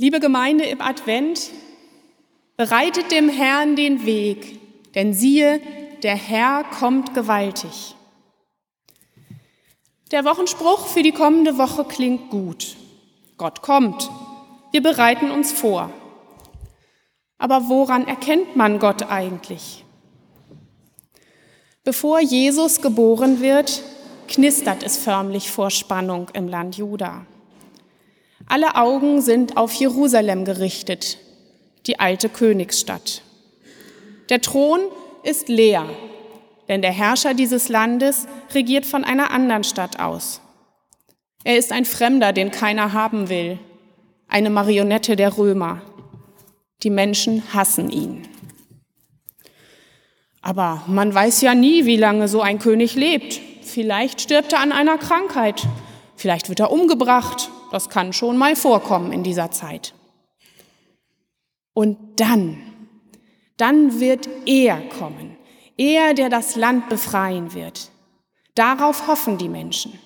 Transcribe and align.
Liebe 0.00 0.20
Gemeinde 0.20 0.62
im 0.62 0.80
Advent, 0.80 1.50
bereitet 2.56 3.10
dem 3.10 3.28
Herrn 3.28 3.74
den 3.74 4.06
Weg, 4.06 4.60
denn 4.94 5.12
siehe, 5.12 5.60
der 6.04 6.14
Herr 6.14 6.62
kommt 6.62 7.14
gewaltig. 7.14 7.96
Der 10.12 10.24
Wochenspruch 10.24 10.86
für 10.86 11.02
die 11.02 11.10
kommende 11.10 11.58
Woche 11.58 11.84
klingt 11.84 12.30
gut. 12.30 12.76
Gott 13.38 13.60
kommt. 13.60 14.08
Wir 14.70 14.84
bereiten 14.84 15.32
uns 15.32 15.50
vor. 15.50 15.90
Aber 17.38 17.68
woran 17.68 18.06
erkennt 18.06 18.54
man 18.54 18.78
Gott 18.78 19.10
eigentlich? 19.10 19.84
Bevor 21.82 22.20
Jesus 22.20 22.80
geboren 22.80 23.40
wird, 23.40 23.82
knistert 24.28 24.84
es 24.84 24.96
förmlich 24.96 25.50
vor 25.50 25.72
Spannung 25.72 26.28
im 26.34 26.46
Land 26.46 26.76
Juda. 26.76 27.26
Alle 28.48 28.76
Augen 28.76 29.20
sind 29.20 29.58
auf 29.58 29.74
Jerusalem 29.74 30.46
gerichtet, 30.46 31.18
die 31.86 32.00
alte 32.00 32.30
Königsstadt. 32.30 33.22
Der 34.30 34.40
Thron 34.40 34.80
ist 35.22 35.48
leer, 35.48 35.86
denn 36.68 36.80
der 36.80 36.92
Herrscher 36.92 37.34
dieses 37.34 37.68
Landes 37.68 38.26
regiert 38.54 38.86
von 38.86 39.04
einer 39.04 39.30
anderen 39.30 39.64
Stadt 39.64 40.00
aus. 40.00 40.40
Er 41.44 41.58
ist 41.58 41.72
ein 41.72 41.84
Fremder, 41.84 42.32
den 42.32 42.50
keiner 42.50 42.94
haben 42.94 43.28
will, 43.28 43.58
eine 44.28 44.50
Marionette 44.50 45.14
der 45.14 45.36
Römer. 45.36 45.82
Die 46.82 46.90
Menschen 46.90 47.42
hassen 47.52 47.90
ihn. 47.90 48.28
Aber 50.40 50.82
man 50.86 51.14
weiß 51.14 51.42
ja 51.42 51.54
nie, 51.54 51.84
wie 51.84 51.96
lange 51.96 52.28
so 52.28 52.40
ein 52.40 52.58
König 52.58 52.94
lebt. 52.94 53.40
Vielleicht 53.62 54.22
stirbt 54.22 54.54
er 54.54 54.60
an 54.60 54.72
einer 54.72 54.96
Krankheit, 54.96 55.66
vielleicht 56.16 56.48
wird 56.48 56.60
er 56.60 56.70
umgebracht. 56.70 57.50
Das 57.70 57.90
kann 57.90 58.12
schon 58.12 58.36
mal 58.36 58.56
vorkommen 58.56 59.12
in 59.12 59.22
dieser 59.22 59.50
Zeit. 59.50 59.94
Und 61.74 62.20
dann, 62.20 62.58
dann 63.56 64.00
wird 64.00 64.28
er 64.46 64.80
kommen, 64.98 65.36
er, 65.76 66.14
der 66.14 66.28
das 66.28 66.56
Land 66.56 66.88
befreien 66.88 67.54
wird. 67.54 67.90
Darauf 68.54 69.06
hoffen 69.06 69.38
die 69.38 69.48
Menschen. 69.48 69.98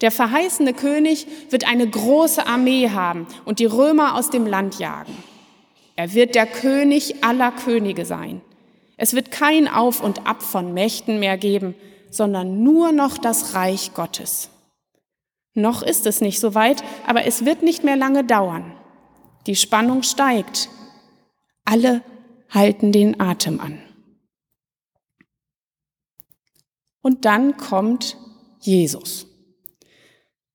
Der 0.00 0.10
verheißene 0.10 0.74
König 0.74 1.26
wird 1.50 1.66
eine 1.66 1.88
große 1.88 2.46
Armee 2.46 2.90
haben 2.90 3.26
und 3.44 3.58
die 3.58 3.64
Römer 3.64 4.14
aus 4.14 4.30
dem 4.30 4.46
Land 4.46 4.78
jagen. 4.78 5.16
Er 5.96 6.12
wird 6.12 6.34
der 6.34 6.46
König 6.46 7.24
aller 7.24 7.50
Könige 7.50 8.04
sein. 8.04 8.40
Es 8.96 9.14
wird 9.14 9.30
kein 9.30 9.66
Auf 9.66 10.02
und 10.02 10.26
Ab 10.26 10.42
von 10.42 10.74
Mächten 10.74 11.18
mehr 11.18 11.38
geben, 11.38 11.74
sondern 12.10 12.62
nur 12.62 12.92
noch 12.92 13.18
das 13.18 13.54
Reich 13.54 13.94
Gottes. 13.94 14.50
Noch 15.58 15.82
ist 15.82 16.06
es 16.06 16.20
nicht 16.20 16.38
so 16.38 16.54
weit, 16.54 16.84
aber 17.04 17.26
es 17.26 17.44
wird 17.44 17.62
nicht 17.62 17.82
mehr 17.82 17.96
lange 17.96 18.22
dauern. 18.22 18.72
Die 19.48 19.56
Spannung 19.56 20.04
steigt. 20.04 20.68
Alle 21.64 22.02
halten 22.48 22.92
den 22.92 23.20
Atem 23.20 23.60
an. 23.60 23.80
Und 27.02 27.24
dann 27.24 27.56
kommt 27.56 28.16
Jesus. 28.60 29.26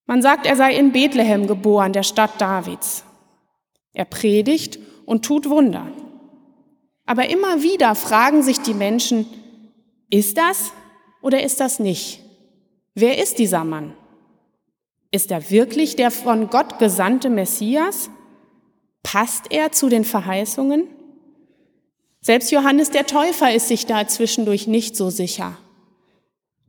Man 0.05 0.21
sagt, 0.21 0.45
er 0.45 0.55
sei 0.55 0.73
in 0.73 0.93
Bethlehem 0.93 1.47
geboren, 1.47 1.91
der 1.91 2.03
Stadt 2.03 2.39
Davids. 2.39 3.03
Er 3.91 4.05
predigt 4.05 4.79
und 5.05 5.25
tut 5.25 5.49
Wunder. 5.49 5.87
Aber 7.05 7.29
immer 7.29 7.61
wieder 7.61 7.93
fragen 7.95 8.41
sich 8.41 8.59
die 8.59 8.73
Menschen, 8.73 9.25
ist 10.09 10.37
das 10.37 10.71
oder 11.21 11.43
ist 11.43 11.59
das 11.59 11.79
nicht? 11.79 12.21
Wer 12.95 13.21
ist 13.21 13.39
dieser 13.39 13.65
Mann? 13.65 13.97
Ist 15.13 15.29
er 15.29 15.51
wirklich 15.51 15.95
der 15.95 16.09
von 16.09 16.49
Gott 16.49 16.79
gesandte 16.79 17.29
Messias? 17.29 18.09
Passt 19.03 19.51
er 19.51 19.71
zu 19.71 19.87
den 19.87 20.05
Verheißungen? 20.05 20.87
Selbst 22.19 22.51
Johannes 22.51 22.89
der 22.89 23.05
Täufer 23.05 23.53
ist 23.53 23.67
sich 23.67 23.85
da 23.85 24.07
zwischendurch 24.07 24.65
nicht 24.65 24.95
so 24.95 25.11
sicher. 25.11 25.55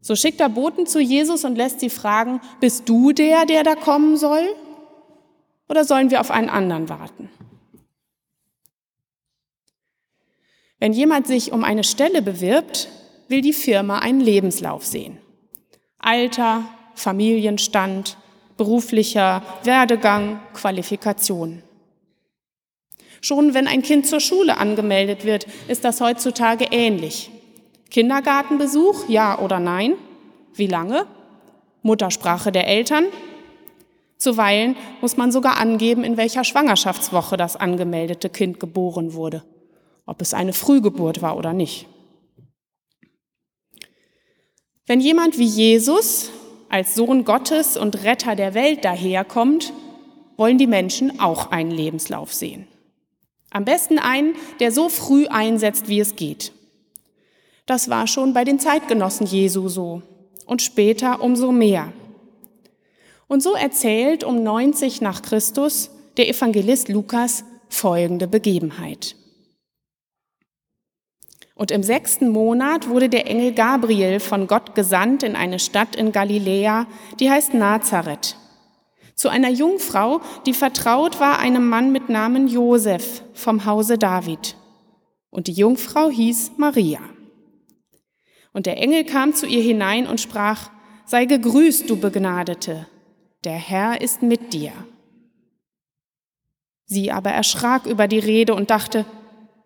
So 0.02 0.14
schickt 0.14 0.42
er 0.42 0.50
Boten 0.50 0.86
zu 0.86 1.00
Jesus 1.00 1.46
und 1.46 1.56
lässt 1.56 1.80
sie 1.80 1.88
fragen, 1.88 2.42
bist 2.60 2.86
du 2.86 3.12
der, 3.12 3.46
der 3.46 3.62
da 3.62 3.76
kommen 3.76 4.18
soll? 4.18 4.44
Oder 5.70 5.86
sollen 5.86 6.10
wir 6.10 6.20
auf 6.20 6.30
einen 6.30 6.50
anderen 6.50 6.90
warten? 6.90 7.30
Wenn 10.78 10.92
jemand 10.92 11.26
sich 11.26 11.50
um 11.50 11.64
eine 11.64 11.82
Stelle 11.82 12.20
bewirbt, 12.20 12.90
will 13.28 13.40
die 13.40 13.54
Firma 13.54 14.00
einen 14.00 14.20
Lebenslauf 14.20 14.84
sehen. 14.84 15.16
Alter, 15.98 16.66
Familienstand, 16.94 18.18
beruflicher 18.56 19.42
Werdegang, 19.64 20.40
Qualifikation. 20.52 21.62
Schon 23.20 23.54
wenn 23.54 23.66
ein 23.66 23.82
Kind 23.82 24.06
zur 24.06 24.20
Schule 24.20 24.58
angemeldet 24.58 25.24
wird, 25.24 25.46
ist 25.68 25.84
das 25.84 26.00
heutzutage 26.00 26.66
ähnlich. 26.70 27.30
Kindergartenbesuch, 27.90 29.08
ja 29.08 29.38
oder 29.38 29.60
nein? 29.60 29.94
Wie 30.54 30.66
lange? 30.66 31.06
Muttersprache 31.82 32.52
der 32.52 32.66
Eltern? 32.66 33.06
Zuweilen 34.18 34.76
muss 35.00 35.16
man 35.16 35.32
sogar 35.32 35.58
angeben, 35.58 36.04
in 36.04 36.16
welcher 36.16 36.44
Schwangerschaftswoche 36.44 37.36
das 37.36 37.56
angemeldete 37.56 38.30
Kind 38.30 38.60
geboren 38.60 39.14
wurde, 39.14 39.42
ob 40.06 40.20
es 40.22 40.34
eine 40.34 40.52
Frühgeburt 40.52 41.22
war 41.22 41.36
oder 41.36 41.52
nicht. 41.52 41.86
Wenn 44.86 45.00
jemand 45.00 45.38
wie 45.38 45.46
Jesus 45.46 46.30
als 46.74 46.96
Sohn 46.96 47.24
Gottes 47.24 47.76
und 47.76 48.02
Retter 48.02 48.34
der 48.34 48.52
Welt 48.52 48.84
daherkommt, 48.84 49.72
wollen 50.36 50.58
die 50.58 50.66
Menschen 50.66 51.20
auch 51.20 51.52
einen 51.52 51.70
Lebenslauf 51.70 52.34
sehen. 52.34 52.66
Am 53.52 53.64
besten 53.64 54.00
einen, 54.00 54.34
der 54.58 54.72
so 54.72 54.88
früh 54.88 55.28
einsetzt, 55.28 55.86
wie 55.86 56.00
es 56.00 56.16
geht. 56.16 56.50
Das 57.66 57.90
war 57.90 58.08
schon 58.08 58.34
bei 58.34 58.42
den 58.42 58.58
Zeitgenossen 58.58 59.24
Jesu 59.24 59.68
so 59.68 60.02
und 60.46 60.62
später 60.62 61.22
umso 61.22 61.52
mehr. 61.52 61.92
Und 63.28 63.40
so 63.40 63.54
erzählt 63.54 64.24
um 64.24 64.42
90 64.42 65.00
nach 65.00 65.22
Christus 65.22 65.90
der 66.16 66.28
Evangelist 66.28 66.88
Lukas 66.88 67.44
folgende 67.68 68.26
Begebenheit. 68.26 69.14
Und 71.54 71.70
im 71.70 71.82
sechsten 71.82 72.30
Monat 72.30 72.88
wurde 72.88 73.08
der 73.08 73.28
Engel 73.28 73.52
Gabriel 73.52 74.18
von 74.18 74.46
Gott 74.48 74.74
gesandt 74.74 75.22
in 75.22 75.36
eine 75.36 75.58
Stadt 75.60 75.94
in 75.94 76.10
Galiläa, 76.10 76.86
die 77.20 77.30
heißt 77.30 77.54
Nazareth, 77.54 78.36
zu 79.14 79.28
einer 79.28 79.50
Jungfrau, 79.50 80.20
die 80.46 80.54
vertraut 80.54 81.20
war 81.20 81.38
einem 81.38 81.68
Mann 81.68 81.92
mit 81.92 82.08
Namen 82.08 82.48
Josef 82.48 83.22
vom 83.32 83.64
Hause 83.64 83.96
David. 83.96 84.56
Und 85.30 85.46
die 85.46 85.52
Jungfrau 85.52 86.10
hieß 86.10 86.52
Maria. 86.56 86.98
Und 88.52 88.66
der 88.66 88.78
Engel 88.78 89.04
kam 89.04 89.34
zu 89.34 89.46
ihr 89.46 89.62
hinein 89.62 90.06
und 90.06 90.20
sprach, 90.20 90.70
Sei 91.06 91.26
gegrüßt, 91.26 91.88
du 91.88 91.96
Begnadete, 91.96 92.86
der 93.44 93.52
Herr 93.52 94.00
ist 94.00 94.22
mit 94.22 94.52
dir. 94.52 94.72
Sie 96.86 97.12
aber 97.12 97.30
erschrak 97.30 97.86
über 97.86 98.08
die 98.08 98.18
Rede 98.18 98.54
und 98.54 98.70
dachte, 98.70 99.04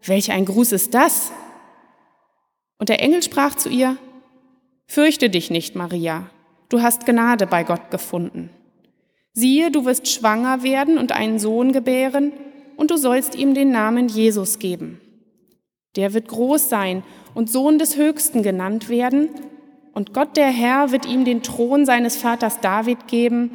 welch 0.02 0.30
ein 0.30 0.44
Gruß 0.44 0.72
ist 0.72 0.94
das? 0.94 1.32
Und 2.78 2.88
der 2.88 3.02
Engel 3.02 3.22
sprach 3.22 3.56
zu 3.56 3.68
ihr, 3.68 3.96
Fürchte 4.86 5.28
dich 5.28 5.50
nicht, 5.50 5.74
Maria, 5.74 6.30
du 6.70 6.80
hast 6.80 7.04
Gnade 7.04 7.46
bei 7.46 7.62
Gott 7.62 7.90
gefunden. 7.90 8.50
Siehe, 9.34 9.70
du 9.70 9.84
wirst 9.84 10.08
schwanger 10.08 10.62
werden 10.62 10.96
und 10.96 11.12
einen 11.12 11.38
Sohn 11.38 11.72
gebären, 11.72 12.32
und 12.76 12.92
du 12.92 12.96
sollst 12.96 13.34
ihm 13.34 13.54
den 13.54 13.70
Namen 13.70 14.08
Jesus 14.08 14.60
geben. 14.60 15.00
Der 15.96 16.14
wird 16.14 16.28
groß 16.28 16.68
sein 16.68 17.02
und 17.34 17.50
Sohn 17.50 17.78
des 17.78 17.96
Höchsten 17.96 18.42
genannt 18.42 18.88
werden, 18.88 19.28
und 19.92 20.14
Gott 20.14 20.36
der 20.36 20.48
Herr 20.48 20.92
wird 20.92 21.06
ihm 21.06 21.24
den 21.24 21.42
Thron 21.42 21.84
seines 21.84 22.16
Vaters 22.16 22.60
David 22.60 23.08
geben, 23.08 23.50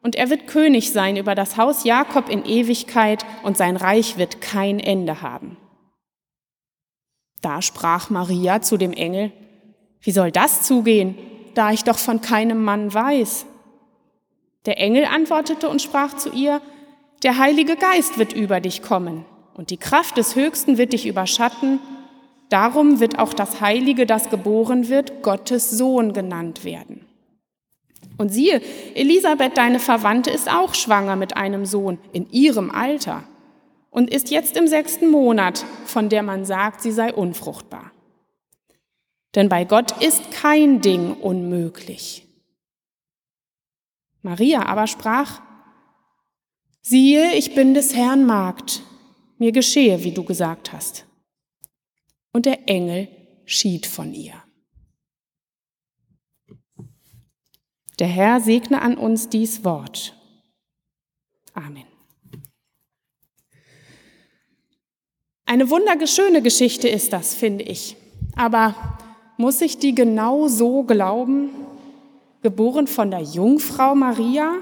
und 0.00 0.16
er 0.16 0.30
wird 0.30 0.46
König 0.46 0.90
sein 0.90 1.16
über 1.16 1.34
das 1.34 1.56
Haus 1.56 1.84
Jakob 1.84 2.28
in 2.28 2.44
Ewigkeit, 2.44 3.26
und 3.42 3.56
sein 3.56 3.76
Reich 3.76 4.16
wird 4.16 4.40
kein 4.40 4.80
Ende 4.80 5.22
haben. 5.22 5.56
Da 7.42 7.60
sprach 7.60 8.08
Maria 8.08 8.62
zu 8.62 8.78
dem 8.78 8.92
Engel, 8.92 9.32
wie 10.00 10.12
soll 10.12 10.30
das 10.30 10.62
zugehen, 10.62 11.18
da 11.54 11.72
ich 11.72 11.84
doch 11.84 11.98
von 11.98 12.20
keinem 12.20 12.64
Mann 12.64 12.94
weiß? 12.94 13.46
Der 14.64 14.78
Engel 14.78 15.04
antwortete 15.04 15.68
und 15.68 15.82
sprach 15.82 16.16
zu 16.16 16.30
ihr, 16.30 16.62
der 17.24 17.38
Heilige 17.38 17.76
Geist 17.76 18.16
wird 18.16 18.32
über 18.32 18.60
dich 18.60 18.80
kommen 18.82 19.24
und 19.54 19.70
die 19.70 19.76
Kraft 19.76 20.16
des 20.16 20.36
Höchsten 20.36 20.78
wird 20.78 20.92
dich 20.92 21.06
überschatten, 21.06 21.80
darum 22.48 23.00
wird 23.00 23.18
auch 23.18 23.34
das 23.34 23.60
Heilige, 23.60 24.06
das 24.06 24.30
geboren 24.30 24.88
wird, 24.88 25.22
Gottes 25.22 25.70
Sohn 25.70 26.12
genannt 26.12 26.64
werden. 26.64 27.06
Und 28.18 28.28
siehe, 28.28 28.60
Elisabeth, 28.94 29.56
deine 29.56 29.80
Verwandte, 29.80 30.30
ist 30.30 30.48
auch 30.48 30.74
schwanger 30.74 31.16
mit 31.16 31.36
einem 31.36 31.66
Sohn 31.66 31.98
in 32.12 32.30
ihrem 32.30 32.70
Alter 32.70 33.24
und 33.92 34.10
ist 34.10 34.30
jetzt 34.30 34.56
im 34.56 34.66
sechsten 34.66 35.10
Monat, 35.10 35.64
von 35.84 36.08
der 36.08 36.22
man 36.22 36.44
sagt, 36.46 36.80
sie 36.80 36.90
sei 36.90 37.12
unfruchtbar. 37.12 37.92
Denn 39.34 39.48
bei 39.48 39.64
Gott 39.64 40.02
ist 40.02 40.32
kein 40.32 40.80
Ding 40.80 41.14
unmöglich. 41.14 42.26
Maria 44.22 44.66
aber 44.66 44.86
sprach, 44.86 45.42
Siehe, 46.80 47.34
ich 47.34 47.54
bin 47.54 47.74
des 47.74 47.94
Herrn 47.94 48.24
Magd, 48.24 48.82
mir 49.38 49.52
geschehe, 49.52 50.02
wie 50.02 50.12
du 50.12 50.24
gesagt 50.24 50.72
hast. 50.72 51.06
Und 52.32 52.46
der 52.46 52.68
Engel 52.68 53.08
schied 53.44 53.86
von 53.86 54.12
ihr. 54.14 54.42
Der 57.98 58.08
Herr 58.08 58.40
segne 58.40 58.80
an 58.80 58.96
uns 58.96 59.28
dies 59.28 59.64
Wort. 59.64 60.16
Amen. 61.52 61.91
Eine 65.44 65.70
wunderschöne 65.70 66.42
Geschichte 66.42 66.88
ist 66.88 67.12
das, 67.12 67.34
finde 67.34 67.64
ich. 67.64 67.96
Aber 68.36 68.74
muss 69.36 69.60
ich 69.60 69.78
die 69.78 69.94
genau 69.94 70.48
so 70.48 70.82
glauben? 70.84 71.50
Geboren 72.42 72.86
von 72.86 73.10
der 73.10 73.20
Jungfrau 73.20 73.94
Maria, 73.94 74.52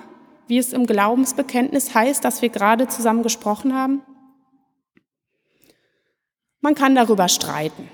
wie 0.48 0.58
es 0.58 0.72
im 0.72 0.86
Glaubensbekenntnis 0.86 1.94
heißt, 1.94 2.24
das 2.24 2.42
wir 2.42 2.48
gerade 2.48 2.88
zusammen 2.88 3.22
gesprochen 3.22 3.74
haben? 3.74 4.02
Man 6.60 6.74
kann 6.74 6.94
darüber 6.94 7.28
streiten. 7.28 7.88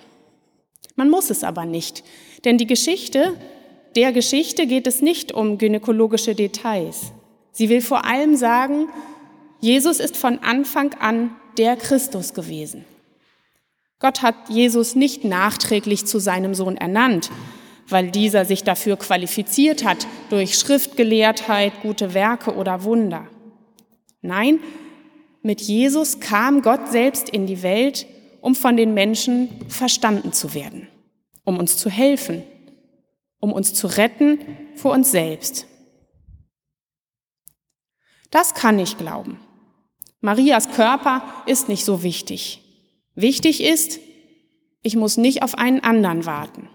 Man 0.96 1.10
muss 1.10 1.30
es 1.30 1.44
aber 1.44 1.66
nicht, 1.66 2.02
denn 2.44 2.56
die 2.56 2.66
Geschichte, 2.66 3.34
der 3.94 4.12
Geschichte 4.12 4.66
geht 4.66 4.86
es 4.86 5.02
nicht 5.02 5.32
um 5.32 5.58
gynäkologische 5.58 6.34
Details. 6.34 7.12
Sie 7.52 7.68
will 7.68 7.80
vor 7.80 8.04
allem 8.04 8.36
sagen, 8.36 8.88
Jesus 9.60 10.00
ist 10.00 10.16
von 10.16 10.38
Anfang 10.40 10.94
an 10.94 11.36
der 11.58 11.76
Christus 11.76 12.34
gewesen. 12.34 12.84
Gott 13.98 14.22
hat 14.22 14.34
Jesus 14.48 14.94
nicht 14.94 15.24
nachträglich 15.24 16.06
zu 16.06 16.18
seinem 16.18 16.54
Sohn 16.54 16.76
ernannt, 16.76 17.30
weil 17.88 18.10
dieser 18.10 18.44
sich 18.44 18.62
dafür 18.62 18.96
qualifiziert 18.96 19.84
hat 19.84 20.06
durch 20.28 20.58
Schriftgelehrtheit, 20.58 21.72
gute 21.82 22.14
Werke 22.14 22.54
oder 22.54 22.82
Wunder. 22.82 23.26
Nein, 24.20 24.60
mit 25.42 25.60
Jesus 25.60 26.20
kam 26.20 26.62
Gott 26.62 26.90
selbst 26.90 27.28
in 27.28 27.46
die 27.46 27.62
Welt, 27.62 28.06
um 28.40 28.54
von 28.54 28.76
den 28.76 28.94
Menschen 28.94 29.48
verstanden 29.68 30.32
zu 30.32 30.54
werden, 30.54 30.88
um 31.44 31.58
uns 31.58 31.76
zu 31.76 31.88
helfen, 31.88 32.42
um 33.40 33.52
uns 33.52 33.72
zu 33.72 33.86
retten 33.86 34.40
vor 34.74 34.92
uns 34.92 35.10
selbst. 35.10 35.66
Das 38.30 38.54
kann 38.54 38.78
ich 38.78 38.98
glauben. 38.98 39.38
Marias 40.26 40.72
Körper 40.72 41.22
ist 41.46 41.68
nicht 41.68 41.84
so 41.84 42.02
wichtig. 42.02 42.60
Wichtig 43.14 43.62
ist, 43.62 44.00
ich 44.82 44.96
muss 44.96 45.18
nicht 45.18 45.44
auf 45.44 45.56
einen 45.56 45.84
anderen 45.84 46.26
warten. 46.26 46.68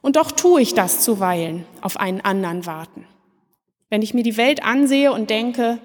Und 0.00 0.16
doch 0.16 0.32
tue 0.32 0.62
ich 0.62 0.72
das 0.72 1.02
zuweilen, 1.02 1.66
auf 1.82 1.98
einen 1.98 2.22
anderen 2.22 2.64
warten. 2.64 3.06
Wenn 3.90 4.00
ich 4.00 4.14
mir 4.14 4.22
die 4.22 4.38
Welt 4.38 4.64
ansehe 4.64 5.12
und 5.12 5.28
denke, 5.28 5.78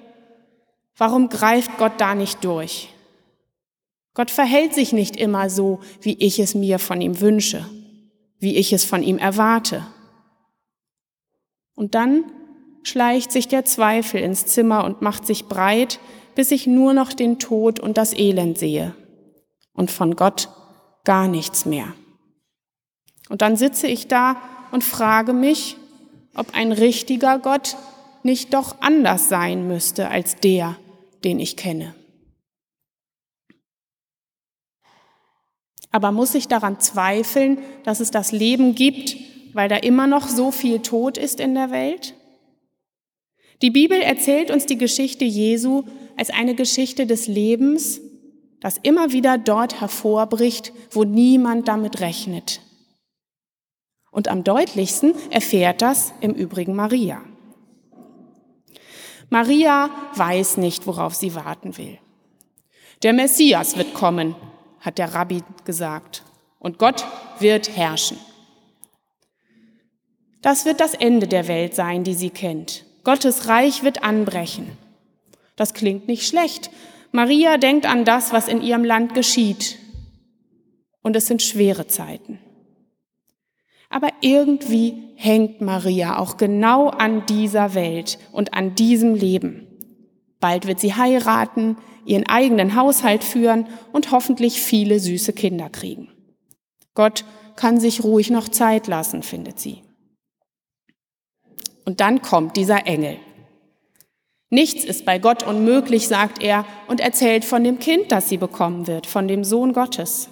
warum 0.96 1.28
greift 1.28 1.78
Gott 1.78 2.00
da 2.00 2.16
nicht 2.16 2.42
durch? 2.46 2.88
Gott 4.14 4.32
verhält 4.32 4.74
sich 4.74 4.94
nicht 4.94 5.18
immer 5.18 5.50
so, 5.50 5.82
wie 6.00 6.14
ich 6.14 6.40
es 6.40 6.56
mir 6.56 6.80
von 6.80 7.02
ihm 7.02 7.20
wünsche, 7.20 7.70
wie 8.40 8.56
ich 8.56 8.72
es 8.72 8.86
von 8.86 9.04
ihm 9.04 9.18
erwarte. 9.18 9.86
Und 11.74 11.94
dann 11.94 12.24
schleicht 12.88 13.32
sich 13.32 13.48
der 13.48 13.66
Zweifel 13.66 14.22
ins 14.22 14.46
Zimmer 14.46 14.84
und 14.84 15.02
macht 15.02 15.26
sich 15.26 15.46
breit, 15.46 16.00
bis 16.36 16.52
ich 16.52 16.68
nur 16.68 16.94
noch 16.94 17.14
den 17.14 17.40
Tod 17.40 17.80
und 17.80 17.98
das 17.98 18.14
Elend 18.14 18.58
sehe 18.58 18.94
und 19.74 19.92
von 19.92 20.16
Gott 20.16 20.50
gar 21.04 21.28
nichts 21.28 21.66
mehr. 21.66 21.94
Und 23.30 23.42
dann 23.42 23.56
sitze 23.56 23.88
ich 23.88 24.08
da 24.08 24.38
und 24.72 24.84
frage 24.84 25.34
mich, 25.34 25.78
ob 26.36 26.54
ein 26.54 26.72
richtiger 26.72 27.40
Gott 27.40 27.76
nicht 28.24 28.54
doch 28.54 28.82
anders 28.82 29.30
sein 29.30 29.68
müsste 29.68 30.10
als 30.10 30.36
der, 30.36 30.76
den 31.24 31.40
ich 31.40 31.58
kenne. 31.58 31.96
Aber 35.92 36.12
muss 36.12 36.36
ich 36.36 36.48
daran 36.50 36.80
zweifeln, 36.80 37.60
dass 37.84 38.02
es 38.02 38.12
das 38.12 38.34
Leben 38.34 38.76
gibt, 38.76 39.16
weil 39.54 39.70
da 39.70 39.78
immer 39.78 40.08
noch 40.08 40.28
so 40.28 40.52
viel 40.52 40.80
Tod 40.80 41.18
ist 41.18 41.40
in 41.40 41.56
der 41.56 41.72
Welt? 41.72 42.16
Die 43.62 43.72
Bibel 43.72 44.02
erzählt 44.02 44.52
uns 44.52 44.66
die 44.66 44.78
Geschichte 44.78 45.26
Jesu 45.26 45.84
als 46.18 46.30
eine 46.30 46.56
Geschichte 46.56 47.06
des 47.06 47.28
Lebens, 47.28 48.02
das 48.60 48.78
immer 48.82 49.12
wieder 49.12 49.38
dort 49.38 49.80
hervorbricht, 49.82 50.74
wo 50.92 51.04
niemand 51.04 51.68
damit 51.68 52.00
rechnet. 52.00 52.62
Und 54.12 54.28
am 54.28 54.44
deutlichsten 54.44 55.14
erfährt 55.30 55.82
das 55.82 56.14
im 56.22 56.32
Übrigen 56.32 56.76
Maria. 56.76 57.22
Maria 59.30 59.90
weiß 60.16 60.58
nicht, 60.58 60.88
worauf 60.88 61.16
sie 61.16 61.36
warten 61.36 61.78
will. 61.78 61.98
Der 63.04 63.14
Messias 63.14 63.78
wird 63.78 63.94
kommen, 63.94 64.36
hat 64.80 64.98
der 64.98 65.14
Rabbi 65.14 65.42
gesagt, 65.66 66.24
und 66.60 66.80
Gott 66.80 67.06
wird 67.40 67.76
herrschen. 67.76 68.18
Das 70.42 70.66
wird 70.66 70.80
das 70.80 70.94
Ende 70.94 71.28
der 71.28 71.48
Welt 71.48 71.76
sein, 71.76 72.04
die 72.04 72.14
sie 72.14 72.30
kennt. 72.30 72.85
Gottes 73.06 73.48
Reich 73.48 73.84
wird 73.84 74.04
anbrechen. 74.04 74.68
Das 75.56 75.74
klingt 75.74 76.08
nicht 76.10 76.28
schlecht. 76.28 76.72
Maria 77.14 77.58
denkt 77.58 77.86
an 77.86 78.04
das, 78.04 78.34
was 78.34 78.50
in 78.50 78.62
ihrem 78.62 78.84
Land 78.84 79.14
geschieht. 79.14 79.78
Und 81.02 81.16
es 81.16 81.28
sind 81.28 81.42
schwere 81.42 81.88
Zeiten. 81.88 82.40
Aber 83.90 84.10
irgendwie 84.20 85.14
hängt 85.16 85.62
Maria 85.62 86.18
auch 86.18 86.36
genau 86.36 86.90
an 86.90 87.26
dieser 87.28 87.76
Welt 87.76 88.18
und 88.34 88.54
an 88.54 88.76
diesem 88.76 89.14
Leben. 89.14 89.68
Bald 90.42 90.68
wird 90.68 90.80
sie 90.80 90.96
heiraten, 90.96 91.78
ihren 92.06 92.28
eigenen 92.28 92.76
Haushalt 92.76 93.24
führen 93.24 93.68
und 93.94 94.12
hoffentlich 94.12 94.60
viele 94.60 95.00
süße 95.00 95.32
Kinder 95.32 95.70
kriegen. 95.70 96.10
Gott 96.96 97.24
kann 97.56 97.80
sich 97.80 98.04
ruhig 98.04 98.32
noch 98.32 98.50
Zeit 98.50 98.88
lassen, 98.88 99.24
findet 99.24 99.60
sie. 99.60 99.85
Und 101.86 102.00
dann 102.02 102.22
kommt 102.22 102.58
dieser 102.58 102.88
Engel. 102.88 103.18
Nichts 104.50 104.84
ist 104.84 105.06
bei 105.06 105.20
Gott 105.20 105.44
unmöglich, 105.44 106.08
sagt 106.08 106.42
er 106.42 106.66
und 106.88 107.00
erzählt 107.00 107.46
von 107.46 107.64
dem 107.64 107.80
Kind, 107.80 108.12
das 108.12 108.30
sie 108.30 108.38
bekommen 108.38 108.88
wird, 108.88 109.08
von 109.08 109.28
dem 109.28 109.44
Sohn 109.44 109.74
Gottes. 109.74 110.30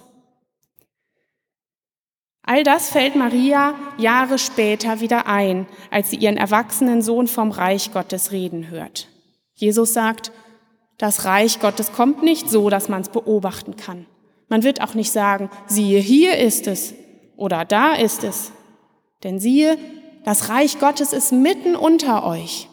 All 2.42 2.62
das 2.62 2.90
fällt 2.90 3.16
Maria 3.16 3.74
Jahre 3.96 4.38
später 4.38 5.00
wieder 5.00 5.26
ein, 5.26 5.66
als 5.90 6.10
sie 6.10 6.16
ihren 6.16 6.36
erwachsenen 6.36 7.00
Sohn 7.00 7.26
vom 7.26 7.50
Reich 7.50 7.92
Gottes 7.92 8.32
reden 8.32 8.68
hört. 8.68 9.08
Jesus 9.54 9.94
sagt, 9.94 10.30
das 10.98 11.24
Reich 11.24 11.58
Gottes 11.60 11.92
kommt 11.92 12.22
nicht 12.22 12.50
so, 12.50 12.68
dass 12.70 12.88
man 12.88 13.00
es 13.00 13.08
beobachten 13.08 13.76
kann. 13.76 14.06
Man 14.48 14.62
wird 14.62 14.82
auch 14.82 14.94
nicht 14.94 15.10
sagen, 15.10 15.50
siehe, 15.66 16.00
hier 16.00 16.36
ist 16.36 16.66
es 16.66 16.94
oder 17.36 17.64
da 17.64 17.94
ist 17.94 18.24
es. 18.24 18.52
Denn 19.22 19.40
siehe, 19.40 19.78
das 20.24 20.48
Reich 20.48 20.78
Gottes 20.78 21.12
ist 21.12 21.32
mitten 21.32 21.76
unter 21.76 22.24
euch. 22.26 22.68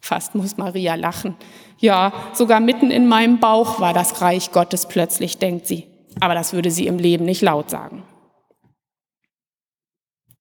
Fast 0.00 0.34
muss 0.34 0.56
Maria 0.56 0.94
lachen. 0.94 1.36
Ja, 1.78 2.12
sogar 2.32 2.60
mitten 2.60 2.90
in 2.90 3.08
meinem 3.08 3.40
Bauch 3.40 3.80
war 3.80 3.92
das 3.92 4.20
Reich 4.20 4.52
Gottes 4.52 4.86
plötzlich, 4.86 5.38
denkt 5.38 5.66
sie. 5.66 5.86
Aber 6.20 6.34
das 6.34 6.52
würde 6.52 6.70
sie 6.70 6.86
im 6.86 6.98
Leben 6.98 7.24
nicht 7.24 7.42
laut 7.42 7.70
sagen. 7.70 8.04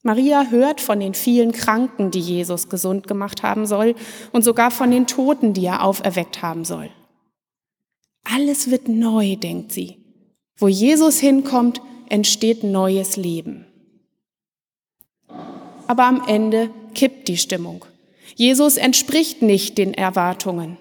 Maria 0.04 0.46
hört 0.52 0.82
von 0.82 1.00
den 1.00 1.16
vielen 1.16 1.52
Kranken, 1.52 2.12
die 2.12 2.20
Jesus 2.20 2.70
gesund 2.70 3.08
gemacht 3.08 3.42
haben 3.42 3.66
soll, 3.66 3.96
und 4.32 4.44
sogar 4.44 4.70
von 4.70 4.92
den 4.92 5.08
Toten, 5.08 5.54
die 5.54 5.66
er 5.66 5.84
auferweckt 5.84 6.44
haben 6.44 6.64
soll. 6.64 6.92
Alles 8.24 8.70
wird 8.70 8.88
neu, 8.88 9.36
denkt 9.36 9.72
sie. 9.72 9.98
Wo 10.58 10.68
Jesus 10.68 11.20
hinkommt, 11.20 11.82
entsteht 12.08 12.64
neues 12.64 13.18
Leben 13.18 13.66
aber 15.88 16.06
am 16.06 16.24
Ende 16.28 16.70
kippt 16.94 17.28
die 17.28 17.38
Stimmung. 17.38 17.86
Jesus 18.36 18.78
entspricht 18.78 19.42
nicht 19.42 19.78
den 19.78 19.94
Erwartungen. 19.94 20.78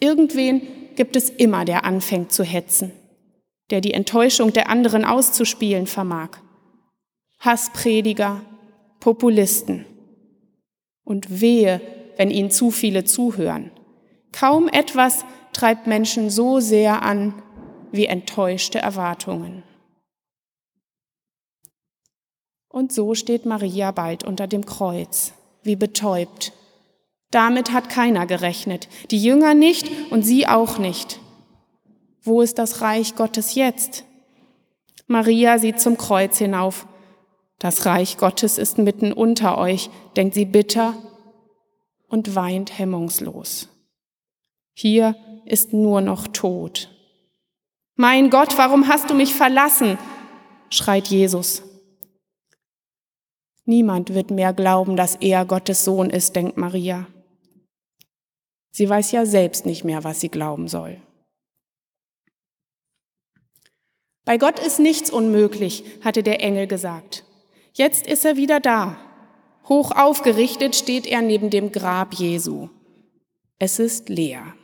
Irgendwen 0.00 0.62
gibt 0.96 1.16
es 1.16 1.30
immer, 1.30 1.64
der 1.64 1.84
anfängt 1.84 2.32
zu 2.32 2.44
hetzen, 2.44 2.92
der 3.70 3.80
die 3.80 3.92
Enttäuschung 3.92 4.52
der 4.52 4.68
anderen 4.68 5.04
auszuspielen 5.04 5.86
vermag. 5.86 6.30
Hassprediger, 7.40 8.42
Populisten. 9.00 9.84
Und 11.04 11.40
wehe, 11.40 11.80
wenn 12.16 12.30
ihnen 12.30 12.50
zu 12.50 12.70
viele 12.70 13.04
zuhören. 13.04 13.70
Kaum 14.32 14.68
etwas 14.68 15.24
treibt 15.52 15.86
Menschen 15.86 16.30
so 16.30 16.60
sehr 16.60 17.02
an 17.02 17.34
wie 17.92 18.06
enttäuschte 18.06 18.78
Erwartungen. 18.78 19.62
Und 22.74 22.92
so 22.92 23.14
steht 23.14 23.46
Maria 23.46 23.92
bald 23.92 24.24
unter 24.24 24.48
dem 24.48 24.66
Kreuz, 24.66 25.32
wie 25.62 25.76
betäubt. 25.76 26.52
Damit 27.30 27.70
hat 27.70 27.88
keiner 27.88 28.26
gerechnet, 28.26 28.88
die 29.12 29.22
Jünger 29.22 29.54
nicht 29.54 29.88
und 30.10 30.22
sie 30.22 30.48
auch 30.48 30.78
nicht. 30.78 31.20
Wo 32.20 32.42
ist 32.42 32.58
das 32.58 32.80
Reich 32.80 33.14
Gottes 33.14 33.54
jetzt? 33.54 34.02
Maria 35.06 35.60
sieht 35.60 35.78
zum 35.78 35.96
Kreuz 35.96 36.38
hinauf. 36.38 36.88
Das 37.60 37.86
Reich 37.86 38.16
Gottes 38.16 38.58
ist 38.58 38.76
mitten 38.78 39.12
unter 39.12 39.56
euch, 39.56 39.88
denkt 40.16 40.34
sie 40.34 40.44
bitter 40.44 40.94
und 42.08 42.34
weint 42.34 42.76
hemmungslos. 42.76 43.68
Hier 44.72 45.14
ist 45.44 45.72
nur 45.72 46.00
noch 46.00 46.26
Tod. 46.26 46.88
Mein 47.94 48.30
Gott, 48.30 48.58
warum 48.58 48.88
hast 48.88 49.10
du 49.10 49.14
mich 49.14 49.32
verlassen? 49.32 49.96
schreit 50.70 51.06
Jesus. 51.06 51.62
Niemand 53.66 54.12
wird 54.12 54.30
mehr 54.30 54.52
glauben, 54.52 54.96
dass 54.96 55.16
er 55.16 55.44
Gottes 55.46 55.84
Sohn 55.84 56.10
ist, 56.10 56.36
denkt 56.36 56.56
Maria. 56.56 57.06
Sie 58.70 58.88
weiß 58.88 59.12
ja 59.12 59.24
selbst 59.24 59.66
nicht 59.66 59.84
mehr, 59.84 60.04
was 60.04 60.20
sie 60.20 60.28
glauben 60.28 60.68
soll. 60.68 61.00
Bei 64.24 64.38
Gott 64.38 64.58
ist 64.58 64.80
nichts 64.80 65.10
unmöglich, 65.10 65.84
hatte 66.02 66.22
der 66.22 66.42
Engel 66.42 66.66
gesagt. 66.66 67.24
Jetzt 67.72 68.06
ist 68.06 68.24
er 68.24 68.36
wieder 68.36 68.60
da. 68.60 68.96
Hoch 69.68 69.92
aufgerichtet 69.92 70.76
steht 70.76 71.06
er 71.06 71.22
neben 71.22 71.50
dem 71.50 71.72
Grab 71.72 72.14
Jesu. 72.14 72.68
Es 73.58 73.78
ist 73.78 74.08
leer. 74.08 74.54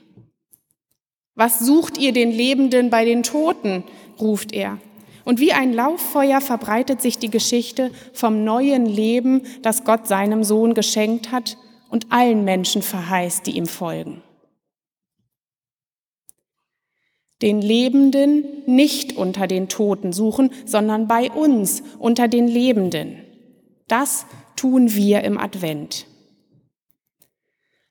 Was 1.34 1.58
sucht 1.60 1.96
ihr 1.98 2.12
den 2.12 2.30
Lebenden 2.30 2.90
bei 2.90 3.04
den 3.04 3.22
Toten? 3.22 3.84
ruft 4.18 4.52
er. 4.52 4.78
Und 5.24 5.40
wie 5.40 5.52
ein 5.52 5.72
Lauffeuer 5.72 6.40
verbreitet 6.40 7.00
sich 7.00 7.18
die 7.18 7.30
Geschichte 7.30 7.90
vom 8.12 8.44
neuen 8.44 8.86
Leben, 8.86 9.42
das 9.62 9.84
Gott 9.84 10.06
seinem 10.06 10.44
Sohn 10.44 10.74
geschenkt 10.74 11.32
hat 11.32 11.56
und 11.90 12.10
allen 12.10 12.44
Menschen 12.44 12.82
verheißt, 12.82 13.46
die 13.46 13.56
ihm 13.56 13.66
folgen. 13.66 14.22
Den 17.42 17.62
Lebenden 17.62 18.44
nicht 18.66 19.16
unter 19.16 19.46
den 19.46 19.68
Toten 19.68 20.12
suchen, 20.12 20.50
sondern 20.66 21.08
bei 21.08 21.30
uns 21.30 21.82
unter 21.98 22.28
den 22.28 22.46
Lebenden. 22.46 23.16
Das 23.88 24.26
tun 24.56 24.94
wir 24.94 25.22
im 25.24 25.38
Advent. 25.38 26.06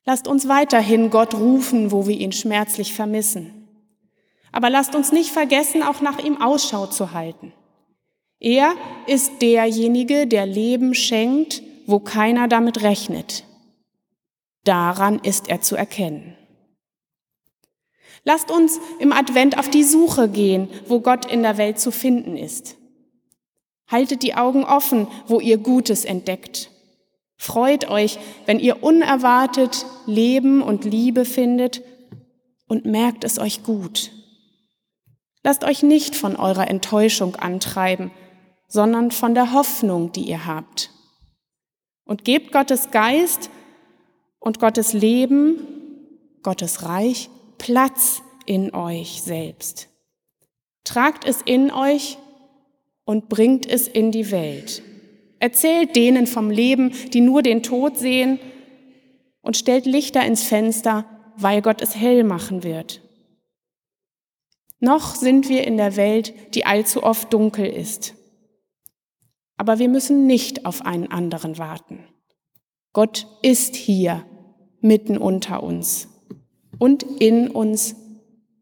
Lasst 0.05 0.27
uns 0.27 0.47
weiterhin 0.47 1.09
Gott 1.09 1.35
rufen, 1.35 1.91
wo 1.91 2.07
wir 2.07 2.17
ihn 2.17 2.31
schmerzlich 2.31 2.93
vermissen. 2.93 3.58
Aber 4.51 4.69
lasst 4.69 4.95
uns 4.95 5.11
nicht 5.11 5.31
vergessen, 5.31 5.83
auch 5.83 6.01
nach 6.01 6.19
ihm 6.19 6.41
Ausschau 6.41 6.87
zu 6.87 7.13
halten. 7.13 7.53
Er 8.39 8.73
ist 9.05 9.41
derjenige, 9.41 10.25
der 10.25 10.45
Leben 10.45 10.93
schenkt, 10.93 11.61
wo 11.85 11.99
keiner 11.99 12.47
damit 12.47 12.81
rechnet. 12.83 13.43
Daran 14.63 15.19
ist 15.19 15.49
er 15.49 15.61
zu 15.61 15.75
erkennen. 15.75 16.35
Lasst 18.23 18.51
uns 18.51 18.79
im 18.99 19.11
Advent 19.11 19.57
auf 19.57 19.69
die 19.69 19.83
Suche 19.83 20.29
gehen, 20.29 20.69
wo 20.87 20.99
Gott 20.99 21.25
in 21.25 21.41
der 21.41 21.57
Welt 21.57 21.79
zu 21.79 21.91
finden 21.91 22.37
ist. 22.37 22.75
Haltet 23.87 24.23
die 24.23 24.35
Augen 24.35 24.63
offen, 24.63 25.07
wo 25.27 25.39
ihr 25.39 25.57
Gutes 25.57 26.05
entdeckt. 26.05 26.69
Freut 27.37 27.89
euch, 27.89 28.19
wenn 28.45 28.59
ihr 28.59 28.83
unerwartet 28.83 29.85
Leben 30.05 30.61
und 30.61 30.85
Liebe 30.85 31.25
findet 31.25 31.81
und 32.67 32.85
merkt 32.85 33.23
es 33.23 33.39
euch 33.39 33.63
gut. 33.63 34.11
Lasst 35.49 35.63
euch 35.63 35.81
nicht 35.81 36.15
von 36.15 36.35
eurer 36.35 36.69
Enttäuschung 36.69 37.35
antreiben, 37.35 38.11
sondern 38.67 39.09
von 39.09 39.33
der 39.33 39.51
Hoffnung, 39.51 40.11
die 40.11 40.29
ihr 40.29 40.45
habt. 40.45 40.91
Und 42.05 42.23
gebt 42.23 42.51
Gottes 42.51 42.91
Geist 42.91 43.49
und 44.37 44.59
Gottes 44.59 44.93
Leben, 44.93 45.57
Gottes 46.43 46.83
Reich, 46.83 47.31
Platz 47.57 48.21
in 48.45 48.75
euch 48.75 49.23
selbst. 49.23 49.87
Tragt 50.83 51.25
es 51.25 51.41
in 51.41 51.71
euch 51.71 52.19
und 53.03 53.27
bringt 53.27 53.65
es 53.65 53.87
in 53.87 54.11
die 54.11 54.29
Welt. 54.29 54.83
Erzählt 55.39 55.95
denen 55.95 56.27
vom 56.27 56.51
Leben, 56.51 56.91
die 57.11 57.21
nur 57.21 57.41
den 57.41 57.63
Tod 57.63 57.97
sehen, 57.97 58.37
und 59.41 59.57
stellt 59.57 59.87
Lichter 59.87 60.23
ins 60.23 60.43
Fenster, 60.43 61.05
weil 61.37 61.63
Gott 61.63 61.81
es 61.81 61.95
hell 61.95 62.23
machen 62.23 62.61
wird. 62.61 63.01
Noch 64.79 65.15
sind 65.15 65.49
wir 65.49 65.65
in 65.65 65.77
der 65.77 65.95
Welt, 65.95 66.33
die 66.55 66.65
allzu 66.65 67.03
oft 67.03 67.33
dunkel 67.33 67.65
ist. 67.65 68.15
Aber 69.57 69.79
wir 69.79 69.89
müssen 69.89 70.25
nicht 70.25 70.65
auf 70.65 70.85
einen 70.85 71.11
anderen 71.11 71.57
warten. 71.57 72.05
Gott 72.93 73.27
ist 73.41 73.75
hier, 73.75 74.25
mitten 74.81 75.17
unter 75.17 75.61
uns 75.61 76.07
und 76.77 77.03
in 77.03 77.49
uns, 77.49 77.95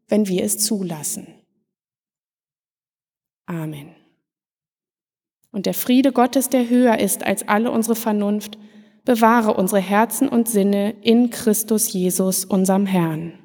wenn 0.08 0.26
wir 0.26 0.42
es 0.42 0.58
zulassen. 0.58 1.28
Amen. 3.46 3.94
Und 5.52 5.66
der 5.66 5.74
Friede 5.74 6.12
Gottes, 6.12 6.50
der 6.50 6.68
höher 6.68 6.98
ist 6.98 7.24
als 7.24 7.48
alle 7.48 7.70
unsere 7.70 7.96
Vernunft, 7.96 8.58
bewahre 9.04 9.54
unsere 9.54 9.80
Herzen 9.80 10.28
und 10.28 10.48
Sinne 10.48 10.90
in 11.00 11.30
Christus 11.30 11.92
Jesus, 11.92 12.44
unserem 12.44 12.84
Herrn. 12.84 13.38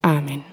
Amen. 0.00 0.44